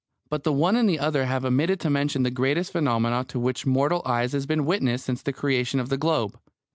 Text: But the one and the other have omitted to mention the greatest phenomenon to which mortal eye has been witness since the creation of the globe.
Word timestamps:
But 0.31 0.43
the 0.43 0.51
one 0.51 0.75
and 0.75 0.89
the 0.89 0.97
other 0.97 1.25
have 1.27 1.45
omitted 1.45 1.79
to 1.81 1.89
mention 1.91 2.23
the 2.23 2.31
greatest 2.31 2.71
phenomenon 2.71 3.25
to 3.27 3.39
which 3.39 3.67
mortal 3.67 4.01
eye 4.03 4.25
has 4.27 4.47
been 4.47 4.65
witness 4.65 5.03
since 5.03 5.21
the 5.21 5.31
creation 5.31 5.79
of 5.79 5.89
the 5.89 5.97
globe. 5.99 6.39